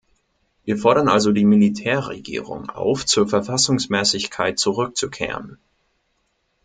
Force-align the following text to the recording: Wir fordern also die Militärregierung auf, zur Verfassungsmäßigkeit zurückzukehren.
Wir 0.65 0.79
fordern 0.79 1.07
also 1.09 1.31
die 1.31 1.45
Militärregierung 1.45 2.71
auf, 2.71 3.05
zur 3.05 3.27
Verfassungsmäßigkeit 3.27 4.57
zurückzukehren. 4.57 5.59